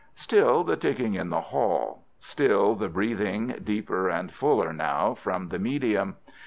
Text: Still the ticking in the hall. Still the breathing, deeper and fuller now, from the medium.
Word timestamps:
Still 0.15 0.63
the 0.63 0.75
ticking 0.75 1.13
in 1.13 1.29
the 1.29 1.39
hall. 1.41 2.01
Still 2.17 2.73
the 2.73 2.89
breathing, 2.89 3.53
deeper 3.63 4.09
and 4.09 4.33
fuller 4.33 4.73
now, 4.73 5.13
from 5.13 5.49
the 5.49 5.59
medium. 5.59 6.15